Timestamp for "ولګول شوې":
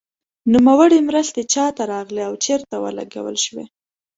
2.83-3.65